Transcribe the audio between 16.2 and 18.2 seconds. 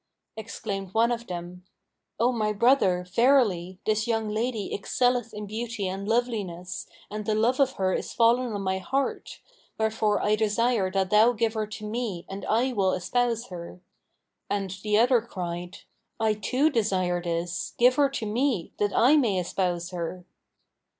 too desire this: give her